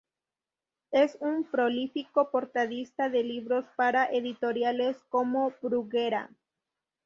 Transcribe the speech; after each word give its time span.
Es 0.89 1.15
un 1.21 1.43
prolífico 1.43 2.31
portadista 2.31 3.07
de 3.11 3.21
libros 3.23 3.65
para 3.75 4.07
editoriales 4.11 4.97
como 5.09 5.53
Bruguera. 5.61 6.31